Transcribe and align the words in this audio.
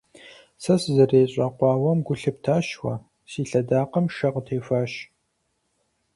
Сэ 0.63 0.73
сызэрещӀэкъуауэм 0.81 1.99
гу 2.05 2.15
лъыптащ 2.21 2.67
уэ: 2.81 2.95
си 3.29 3.41
лъэдакъэм 3.49 4.05
шэ 4.15 4.27
къытехуащ. 4.33 4.93